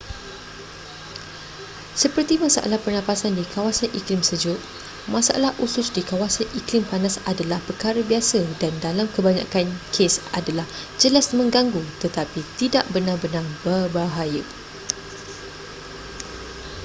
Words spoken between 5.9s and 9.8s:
di kawasan iklim panas adalah perkara biasa dan dalam kebanyakan